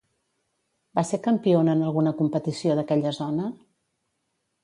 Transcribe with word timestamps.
Va 0.99 1.03
ser 1.09 1.19
campiona 1.27 1.75
en 1.77 1.83
alguna 1.89 2.15
competició 2.23 2.77
d'aquella 2.79 3.13
zona? 3.21 3.53